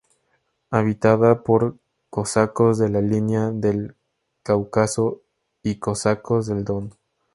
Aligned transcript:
Habitada 0.71 1.43
por 1.43 1.77
Cosacos 2.09 2.79
de 2.79 2.89
la 2.89 3.01
Línea 3.01 3.51
del 3.51 3.97
Cáucaso 4.41 5.21
y 5.61 5.77
Cosacos 5.77 6.47
del 6.47 6.63
Don. 6.65 6.95